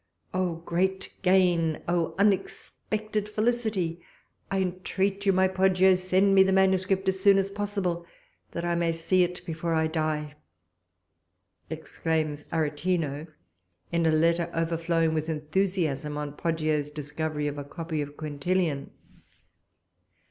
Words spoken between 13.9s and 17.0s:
in a letter overflowing with enthusiasm, on Poggio's